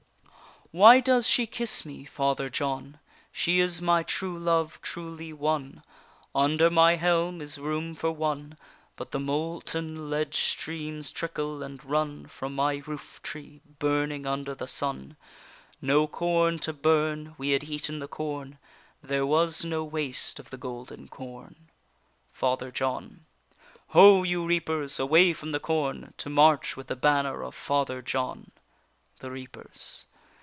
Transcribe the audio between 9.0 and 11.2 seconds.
the molten lead streams